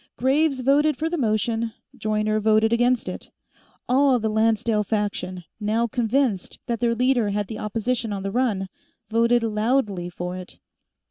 Graves 0.17 0.61
voted 0.61 0.97
for 0.97 1.11
the 1.11 1.17
motion. 1.19 1.73
Joyner 1.95 2.39
voted 2.39 2.73
against 2.73 3.07
it. 3.07 3.29
All 3.87 4.17
the 4.17 4.31
Lancedale 4.31 4.83
faction, 4.83 5.43
now 5.59 5.85
convinced 5.85 6.57
that 6.65 6.79
their 6.79 6.95
leader 6.95 7.29
had 7.29 7.45
the 7.45 7.59
opposition 7.59 8.11
on 8.11 8.23
the 8.23 8.31
run, 8.31 8.67
voted 9.11 9.43
loudly 9.43 10.09
for 10.09 10.35
it. 10.35 10.57